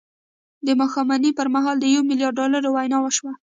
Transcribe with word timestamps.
د 0.65 0.67
ماښامنۍ 0.79 1.31
پر 1.37 1.47
مهال 1.55 1.77
د 1.79 1.85
یوه 1.93 2.07
میلیارد 2.09 2.37
ډالرو 2.39 2.69
وینا 2.75 2.97
وشوه 3.01 3.33